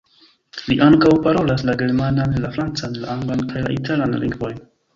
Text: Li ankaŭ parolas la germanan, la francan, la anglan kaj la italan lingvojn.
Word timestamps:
Li 0.69 0.77
ankaŭ 0.85 1.11
parolas 1.27 1.65
la 1.67 1.75
germanan, 1.83 2.35
la 2.47 2.51
francan, 2.57 2.99
la 3.05 3.13
anglan 3.19 3.47
kaj 3.53 3.65
la 3.69 3.77
italan 3.79 4.21
lingvojn. 4.27 4.63